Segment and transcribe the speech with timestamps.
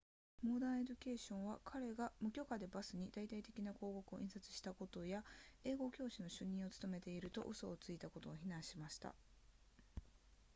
[0.43, 5.23] modern education は彼が無許可でバスに大々的な広告を印刷したことや
[5.63, 9.13] 英語教師の主任を務めていると嘘をついたことを非難しました